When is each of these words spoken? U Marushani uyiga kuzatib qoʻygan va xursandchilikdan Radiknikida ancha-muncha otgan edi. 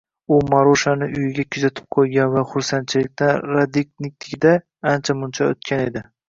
U 0.33 0.37
Marushani 0.51 1.05
uyiga 1.17 1.43
kuzatib 1.55 1.85
qoʻygan 1.97 2.31
va 2.37 2.43
xursandchilikdan 2.53 3.45
Radiknikida 3.51 4.55
ancha-muncha 4.95 5.51
otgan 5.53 5.87
edi. 5.93 6.05